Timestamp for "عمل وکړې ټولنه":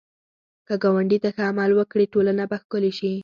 1.49-2.43